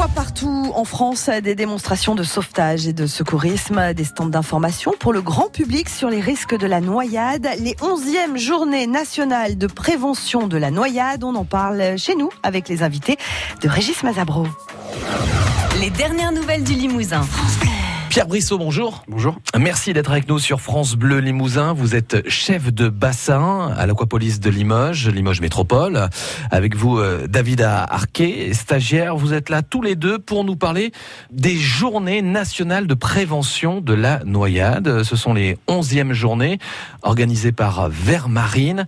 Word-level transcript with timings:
voit 0.00 0.08
partout 0.08 0.72
en 0.74 0.86
France 0.86 1.28
des 1.28 1.54
démonstrations 1.54 2.14
de 2.14 2.22
sauvetage 2.22 2.86
et 2.86 2.94
de 2.94 3.06
secourisme, 3.06 3.92
des 3.92 4.04
stands 4.04 4.24
d'information 4.24 4.94
pour 4.98 5.12
le 5.12 5.20
grand 5.20 5.50
public 5.50 5.90
sur 5.90 6.08
les 6.08 6.22
risques 6.22 6.56
de 6.56 6.66
la 6.66 6.80
noyade. 6.80 7.46
Les 7.58 7.74
11e 7.74 8.38
journées 8.38 8.86
nationales 8.86 9.58
de 9.58 9.66
prévention 9.66 10.48
de 10.48 10.56
la 10.56 10.70
noyade, 10.70 11.22
on 11.22 11.34
en 11.34 11.44
parle 11.44 11.98
chez 11.98 12.14
nous 12.14 12.30
avec 12.42 12.70
les 12.70 12.82
invités 12.82 13.18
de 13.60 13.68
Régis 13.68 14.02
Mazabro. 14.02 14.46
Les 15.80 15.90
dernières 15.90 16.32
nouvelles 16.32 16.64
du 16.64 16.72
Limousin. 16.72 17.20
Pierre 18.10 18.26
Brissot, 18.26 18.58
bonjour. 18.58 19.04
Bonjour. 19.06 19.38
Merci 19.56 19.92
d'être 19.92 20.10
avec 20.10 20.28
nous 20.28 20.40
sur 20.40 20.60
France 20.60 20.96
Bleu 20.96 21.20
Limousin. 21.20 21.74
Vous 21.74 21.94
êtes 21.94 22.28
chef 22.28 22.72
de 22.72 22.88
bassin 22.88 23.72
à 23.76 23.86
l'Aquapolis 23.86 24.40
de 24.40 24.50
Limoges, 24.50 25.08
Limoges 25.08 25.40
Métropole. 25.40 26.08
Avec 26.50 26.74
vous, 26.74 26.98
euh, 26.98 27.28
David 27.28 27.60
Arquet, 27.62 28.52
stagiaire. 28.52 29.14
Vous 29.14 29.32
êtes 29.32 29.48
là 29.48 29.62
tous 29.62 29.80
les 29.80 29.94
deux 29.94 30.18
pour 30.18 30.42
nous 30.42 30.56
parler 30.56 30.90
des 31.30 31.54
journées 31.54 32.20
nationales 32.20 32.88
de 32.88 32.94
prévention 32.94 33.80
de 33.80 33.94
la 33.94 34.24
noyade. 34.24 35.04
Ce 35.04 35.14
sont 35.14 35.32
les 35.32 35.56
11e 35.68 36.12
journées 36.12 36.58
organisées 37.02 37.52
par 37.52 37.90
Vert 37.90 38.28
Marine. 38.28 38.86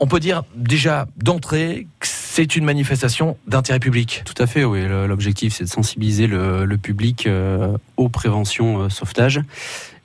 On 0.00 0.06
peut 0.06 0.20
dire 0.20 0.44
déjà 0.54 1.08
d'entrée 1.16 1.88
que 1.98 2.06
c'est 2.06 2.54
une 2.54 2.64
manifestation 2.64 3.36
d'intérêt 3.48 3.80
public. 3.80 4.22
Tout 4.24 4.40
à 4.40 4.46
fait, 4.46 4.64
oui. 4.64 4.86
L'objectif, 4.86 5.52
c'est 5.52 5.64
de 5.64 5.68
sensibiliser 5.68 6.28
le, 6.28 6.76
public 6.80 7.26
euh, 7.26 7.76
aux 7.96 8.08
préventions 8.08 8.82
euh, 8.82 8.88
sauvetage 8.88 9.40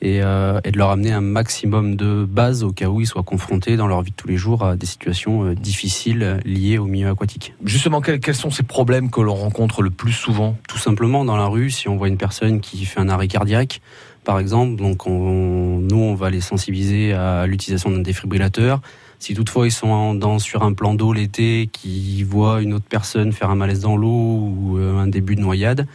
euh, 0.04 0.60
et, 0.64 0.72
de 0.72 0.78
leur 0.80 0.90
amener 0.90 1.12
un 1.12 1.22
maximum 1.22 1.96
de 1.96 2.26
bases 2.26 2.64
au 2.64 2.72
cas 2.72 2.88
où 2.88 3.02
ils 3.02 3.06
soient 3.06 3.22
confrontés 3.22 3.78
dans 3.78 3.86
leur 3.86 4.02
vie 4.02 4.10
de 4.10 4.16
tous 4.16 4.28
les 4.28 4.38
jours 4.38 4.66
à 4.66 4.76
des 4.76 4.88
situations 4.88 5.54
difficiles 5.54 6.40
liées 6.44 6.80
au 6.80 6.86
milieu 6.86 7.10
aquatique. 7.10 7.54
Justement, 7.64 8.02
quels, 8.02 8.20
quels 8.20 8.34
sont 8.34 8.50
ces 8.50 8.64
problèmes 8.64 9.12
que 9.12 9.22
l'on 9.22 9.36
rencontre 9.36 9.84
le 9.84 9.91
plus 9.91 10.14
souvent? 10.14 10.58
Tout 10.68 10.80
simplement, 10.80 11.26
dans 11.26 11.38
la 11.38 11.46
rue, 11.46 11.70
si 11.70 11.88
on 11.88 11.98
voit 11.98 12.07
une 12.07 12.18
personne 12.18 12.62
qui 12.62 12.84
fait 12.85 13.00
un 13.00 13.10
arrêt 13.10 13.28
cardiaque, 13.28 13.80
par 14.24 14.40
exemple, 14.40 14.78
donc 14.78 15.05
on, 15.05 15.80
nous, 15.80 16.00
les 16.29 16.41
sensibiliser 16.41 17.13
à 17.13 17.46
l'utilisation 17.48 17.90
d'un 17.90 17.99
défibrillateur. 17.99 18.82
Si 19.20 19.34
toutefois 19.34 19.68
ils 19.68 19.71
sont 19.71 19.91
sur 20.40 20.63
un 20.63 20.74
plan 20.74 20.93
d'eau 20.93 21.13
l'été, 21.13 21.70
qui 21.71 22.24
voient 22.24 22.62
une 22.62 22.74
autre 22.74 22.85
personne 22.90 23.32
faire 23.32 23.49
un 23.49 23.55
malaise 23.55 23.79
dans 23.79 23.96
l'eau 23.96 24.07
ou 24.07 24.77
euh, 24.77 24.98
un 24.98 25.07
début 25.07 25.35
de 25.35 25.41
noyade, 25.41 25.88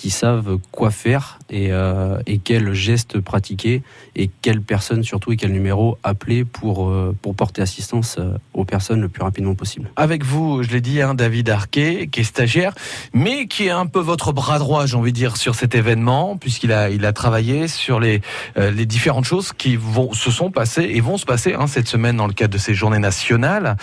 qui 0.00 0.08
savent 0.08 0.56
quoi 0.72 0.90
faire 0.90 1.38
et, 1.50 1.72
euh, 1.72 2.22
et 2.26 2.38
quels 2.38 2.72
gestes 2.72 3.20
pratiquer 3.20 3.82
et 4.16 4.30
quelle 4.40 4.62
personne 4.62 5.02
surtout 5.02 5.32
et 5.32 5.36
quel 5.36 5.52
numéro 5.52 5.98
appeler 6.02 6.46
pour, 6.46 6.88
euh, 6.88 7.14
pour 7.20 7.34
porter 7.34 7.60
assistance 7.60 8.16
euh, 8.18 8.38
aux 8.54 8.64
personnes 8.64 9.02
le 9.02 9.10
plus 9.10 9.22
rapidement 9.22 9.54
possible. 9.54 9.90
Avec 9.96 10.24
vous, 10.24 10.62
je 10.62 10.70
l'ai 10.70 10.80
dit, 10.80 11.02
hein, 11.02 11.12
David 11.12 11.50
Arquet, 11.50 12.08
qui 12.10 12.20
est 12.20 12.24
stagiaire, 12.24 12.74
mais 13.12 13.46
qui 13.46 13.66
est 13.66 13.70
un 13.70 13.84
peu 13.84 14.00
votre 14.00 14.32
bras 14.32 14.58
droit, 14.58 14.86
j'ai 14.86 14.96
envie 14.96 15.12
de 15.12 15.16
dire, 15.16 15.36
sur 15.36 15.54
cet 15.54 15.74
événement, 15.74 16.38
puisqu'il 16.38 16.72
a, 16.72 16.88
il 16.88 17.04
a 17.04 17.12
travaillé 17.12 17.68
sur 17.68 18.00
les, 18.00 18.22
les 18.56 18.86
différentes 18.86 19.26
choses 19.26 19.52
qui 19.52 19.76
vont, 19.76 20.14
se 20.14 20.30
sont 20.30 20.50
passées 20.50 20.88
et 20.94 21.02
vont 21.02 21.18
se 21.18 21.26
passer 21.26 21.52
hein, 21.52 21.66
cette 21.66 21.88
semaine 21.88 22.16
dans 22.16 22.26
le 22.26 22.32
cadre 22.32 22.54
de 22.54 22.58
ces 22.58 22.72
journées 22.72 22.98
nationales. 22.98 23.76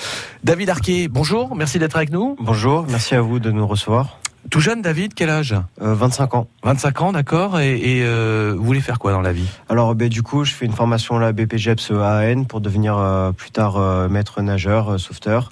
David 0.44 0.72
Arquet, 0.72 1.10
bonjour, 1.10 1.56
merci 1.56 1.78
d'être 1.78 1.96
avec 1.96 2.10
nous. 2.10 2.36
Bonjour, 2.40 2.88
merci 2.90 3.14
à 3.14 3.22
vous 3.22 3.38
de 3.38 3.52
nous 3.52 3.68
recevoir. 3.68 4.20
Tout 4.50 4.60
jeune, 4.62 4.82
David, 4.82 5.14
quel 5.14 5.30
âge? 5.30 5.56
25 5.80 6.34
euh, 6.34 6.38
ans. 6.38 6.48
25 6.64 7.02
ans, 7.02 7.12
d'accord. 7.12 7.60
Et, 7.60 8.02
euh, 8.02 8.56
vous 8.58 8.64
voulez 8.64 8.80
faire 8.80 9.00
quoi 9.00 9.12
dans 9.12 9.22
la 9.22 9.34
vie? 9.34 9.48
Alors, 9.70 9.94
ben, 9.94 10.08
du 10.08 10.24
coup, 10.24 10.46
je 10.46 10.54
fais 10.54 10.66
une 10.66 10.74
formation 10.74 11.18
à 11.18 11.20
la 11.20 11.34
BPGEPS 11.34 11.92
AN 11.92 12.46
pour 12.46 12.62
devenir 12.62 12.98
euh, 12.98 13.32
plus 13.32 13.52
tard 13.52 13.78
maître 14.10 14.42
nageur, 14.42 15.00
sauveteur. 15.00 15.52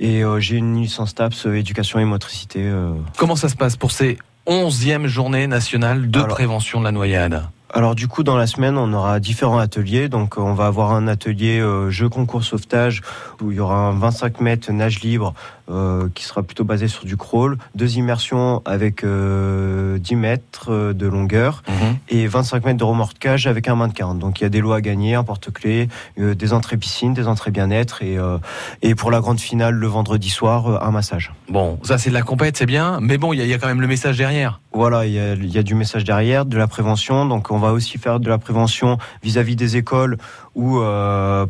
Et 0.00 0.22
j'ai 0.38 0.56
une 0.56 0.80
licence 0.80 1.14
TAPS 1.14 1.46
éducation 1.46 1.98
et 1.98 2.04
motricité. 2.04 2.70
Comment 3.16 3.34
ça 3.34 3.48
se 3.48 3.56
passe 3.56 3.76
pour 3.76 3.90
ces 3.90 4.18
11e 4.46 5.06
journées 5.06 5.48
nationales 5.48 6.08
de 6.08 6.22
prévention 6.22 6.78
de 6.78 6.84
la 6.84 6.92
noyade? 6.92 7.42
Alors 7.74 7.94
du 7.94 8.08
coup, 8.08 8.22
dans 8.22 8.36
la 8.36 8.46
semaine, 8.46 8.78
on 8.78 8.92
aura 8.92 9.20
différents 9.20 9.58
ateliers. 9.58 10.08
Donc 10.08 10.38
on 10.38 10.54
va 10.54 10.66
avoir 10.66 10.92
un 10.92 11.06
atelier 11.06 11.62
jeu 11.90 12.08
concours 12.08 12.44
sauvetage 12.44 13.02
où 13.42 13.50
il 13.50 13.58
y 13.58 13.60
aura 13.60 13.88
un 13.88 13.92
25 13.92 14.40
mètres 14.40 14.72
nage 14.72 15.00
libre 15.00 15.34
euh, 15.70 16.08
qui 16.14 16.24
sera 16.24 16.42
plutôt 16.42 16.64
basé 16.64 16.88
sur 16.88 17.04
du 17.04 17.18
crawl, 17.18 17.58
deux 17.74 17.98
immersions 17.98 18.62
avec 18.64 19.00
10 19.00 19.04
euh, 19.04 19.98
mètres 20.12 20.68
euh, 20.70 20.94
de 20.94 21.06
longueur 21.06 21.62
mhm. 21.68 21.98
et 22.08 22.26
25 22.26 22.64
mètres 22.64 22.78
de 22.78 22.84
remorquage 22.84 23.46
avec 23.46 23.68
un 23.68 23.74
mannequin. 23.74 24.14
Donc 24.14 24.40
il 24.40 24.44
y 24.44 24.46
a 24.46 24.48
des 24.48 24.62
lots 24.62 24.72
à 24.72 24.80
gagner, 24.80 25.14
un 25.14 25.24
porte-clés, 25.24 25.90
des 26.16 26.52
entrées 26.54 26.78
piscine, 26.78 27.12
des 27.12 27.28
entrées 27.28 27.50
bien-être 27.50 28.02
et, 28.02 28.16
et 28.80 28.94
pour 28.94 29.10
la 29.10 29.20
grande 29.20 29.40
finale 29.40 29.74
le 29.74 29.86
vendredi 29.86 30.30
soir, 30.30 30.82
un 30.82 30.90
massage. 30.90 31.32
Bon, 31.50 31.78
ça 31.82 31.98
c'est 31.98 32.08
de 32.08 32.14
la 32.14 32.22
compète, 32.22 32.56
c'est 32.56 32.66
bien, 32.66 32.98
mais 33.02 33.18
bon, 33.18 33.34
il 33.34 33.44
y, 33.44 33.54
a 33.54 33.58
quand 33.58 33.66
même 33.66 33.82
le 33.82 33.86
message 33.86 34.16
derrière. 34.16 34.60
Voilà, 34.72 35.06
il 35.06 35.12
y, 35.12 35.18
a, 35.18 35.34
y, 35.34 35.58
a, 35.58 35.62
du 35.62 35.74
message 35.74 36.04
derrière, 36.04 36.46
de 36.46 36.56
la 36.56 36.66
prévention. 36.66 37.26
Donc 37.26 37.50
on 37.50 37.57
va 37.58 37.72
aussi 37.72 37.98
faire 37.98 38.20
de 38.20 38.28
la 38.28 38.38
prévention 38.38 38.98
vis-à-vis 39.22 39.56
des 39.56 39.76
écoles 39.76 40.18
où, 40.54 40.80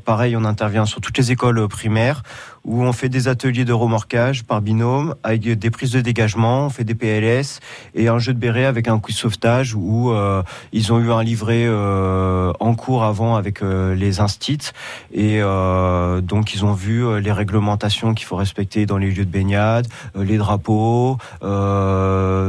pareil, 0.05 0.37
on 0.37 0.45
intervient 0.45 0.85
sur 0.85 1.01
toutes 1.01 1.17
les 1.17 1.33
écoles 1.33 1.67
primaires 1.69 2.23
où 2.69 2.83
on 2.83 2.93
fait 2.93 3.09
des 3.09 3.29
ateliers 3.29 3.65
de 3.65 3.73
remorquage 3.73 4.45
par 4.45 4.61
binôme 4.61 5.15
avec 5.23 5.41
des 5.41 5.71
prises 5.71 5.93
de 5.93 6.03
dégagement, 6.03 6.67
on 6.67 6.71
fait 6.71 6.85
des 6.85 6.95
PLS 6.95 7.61
et 7.95 8.09
un 8.09 8.19
jeu 8.19 8.35
de 8.35 8.39
béret 8.39 8.67
avec 8.67 8.89
un 8.89 8.99
coup 8.99 9.11
de 9.11 9.17
sauvetage 9.17 9.75
où 9.75 10.13
euh, 10.13 10.43
ils 10.73 10.93
ont 10.93 11.01
eu 11.01 11.11
un 11.11 11.23
livret 11.23 11.65
euh, 11.67 12.53
en 12.61 12.75
cours 12.75 13.05
avant 13.05 13.37
avec 13.37 13.63
euh, 13.63 13.95
les 13.95 14.21
instits 14.21 14.71
et 15.15 15.41
donc 15.41 16.55
ils 16.55 16.65
ont 16.65 16.73
vu 16.73 17.21
les 17.21 17.33
réglementations 17.33 18.13
qu'il 18.13 18.27
faut 18.27 18.37
respecter 18.37 18.85
dans 18.85 18.99
les 18.99 19.11
lieux 19.11 19.25
de 19.25 19.31
baignade, 19.31 19.87
les 20.15 20.37
drapeaux, 20.37 21.17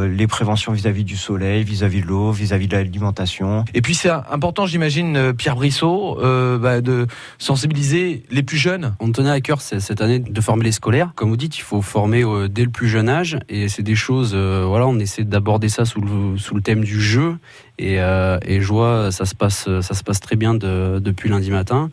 les 0.09 0.27
préventions 0.27 0.71
vis-à-vis 0.71 1.03
du 1.03 1.17
soleil, 1.17 1.63
vis-à-vis 1.63 2.01
de 2.01 2.07
l'eau, 2.07 2.31
vis-à-vis 2.31 2.67
de 2.67 2.75
l'alimentation. 2.75 3.65
Et 3.73 3.81
puis 3.81 3.95
c'est 3.95 4.09
important, 4.09 4.65
j'imagine, 4.65 5.33
Pierre 5.33 5.55
Brissot, 5.55 6.17
bah, 6.59 6.81
de 6.81 7.07
sensibiliser 7.37 8.23
les 8.29 8.43
plus 8.43 8.57
jeunes. 8.57 8.95
On 8.99 9.11
tenait 9.11 9.29
à 9.29 9.41
cœur 9.41 9.61
cette 9.61 10.01
année 10.01 10.19
de 10.19 10.41
former 10.41 10.63
les 10.63 10.71
scolaires. 10.71 11.11
Comme 11.15 11.29
vous 11.29 11.37
dites, 11.37 11.57
il 11.57 11.61
faut 11.61 11.81
former 11.81 12.23
euh, 12.23 12.47
dès 12.47 12.63
le 12.63 12.69
plus 12.69 12.87
jeune 12.87 13.09
âge 13.09 13.37
et 13.49 13.69
c'est 13.69 13.83
des 13.83 13.95
choses, 13.95 14.31
euh, 14.33 14.65
voilà, 14.67 14.87
on 14.87 14.99
essaie 14.99 15.23
d'aborder 15.23 15.69
ça 15.69 15.85
sous 15.85 16.01
le, 16.01 16.37
sous 16.37 16.55
le 16.55 16.61
thème 16.61 16.83
du 16.83 17.01
jeu 17.01 17.37
et, 17.79 18.01
euh, 18.01 18.37
et 18.45 18.59
je 18.59 18.67
vois, 18.67 19.09
ça 19.11 19.25
se 19.25 19.33
passe, 19.33 19.69
ça 19.81 19.93
se 19.93 20.03
passe 20.03 20.19
très 20.19 20.35
bien 20.35 20.53
depuis 20.53 21.29
lundi 21.29 21.49
matin. 21.49 21.89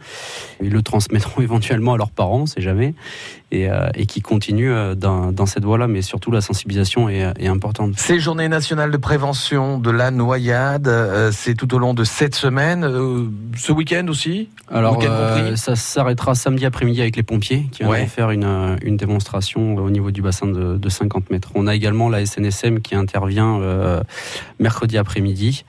Ils 0.60 0.72
le 0.72 0.82
transmettront 0.82 1.40
éventuellement 1.42 1.94
à 1.94 1.96
leurs 1.96 2.10
parents, 2.10 2.40
on 2.40 2.46
sait 2.46 2.60
jamais, 2.60 2.94
et, 3.52 3.70
euh, 3.70 3.88
et 3.94 4.06
qui 4.06 4.20
continuent 4.20 4.72
euh, 4.72 4.94
dans, 4.94 5.30
dans 5.30 5.46
cette 5.46 5.64
voie-là. 5.64 5.86
Mais 5.86 6.02
surtout, 6.02 6.30
la 6.30 6.40
sensibilisation 6.40 7.08
est, 7.08 7.32
est 7.38 7.46
importante. 7.46 7.92
Ces 7.96 8.18
journées 8.18 8.48
nationales 8.48 8.90
de 8.90 8.96
prévention 8.96 9.78
de 9.78 9.90
la 9.90 10.10
noyade, 10.10 10.88
euh, 10.88 11.30
c'est 11.32 11.54
tout 11.54 11.72
au 11.74 11.78
long 11.78 11.94
de 11.94 12.02
cette 12.04 12.34
semaine, 12.34 12.82
ce 13.56 13.72
week-end 13.72 14.06
aussi. 14.08 14.48
Alors, 14.68 15.00
ça 15.54 15.76
s'arrêtera 15.76 16.34
samedi 16.34 16.66
après-midi 16.66 17.00
avec 17.00 17.16
les 17.16 17.22
pompiers 17.22 17.66
qui 17.70 17.84
vont 17.84 17.94
faire 18.06 18.30
une, 18.30 18.76
une 18.82 18.96
démonstration 18.96 19.76
au 19.76 19.90
niveau 19.90 20.10
du 20.10 20.22
bassin 20.22 20.48
de, 20.48 20.76
de 20.76 20.88
50 20.88 21.30
mètres. 21.30 21.50
On 21.54 21.66
a 21.66 21.74
également 21.74 22.08
la 22.08 22.24
SNSM 22.26 22.80
qui 22.80 22.94
intervient 22.94 23.60
mercredi 24.58 24.98
après-midi. 24.98 25.64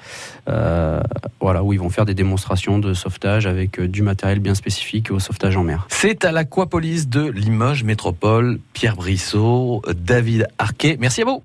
Euh, 0.47 1.01
voilà, 1.40 1.63
où 1.63 1.73
ils 1.73 1.79
vont 1.79 1.90
faire 1.90 2.06
des 2.06 2.13
démonstrations 2.13 2.79
de 2.79 2.94
sauvetage 2.94 3.47
avec 3.47 3.79
euh, 3.79 3.88
du 3.88 4.01
matériel 4.01 4.40
bien 4.40 4.56
spécifique 4.56 5.12
au 5.12 5.19
sauvetage 5.19 5.57
en 5.57 5.63
mer. 5.63 5.88
C'est 5.90 6.25
à 6.25 6.31
l'Aquapolis 6.31 7.09
de 7.09 7.29
Limoges 7.29 7.84
Métropole. 7.84 8.59
Pierre 8.73 8.96
Brissot, 8.96 9.81
David 9.96 10.47
Arquet, 10.57 10.97
merci 11.00 11.22
à 11.22 11.25
vous. 11.25 11.44